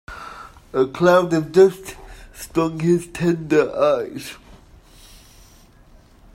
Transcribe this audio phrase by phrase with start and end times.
[0.73, 1.95] A cloud of dust
[2.33, 4.33] stung his tender eyes.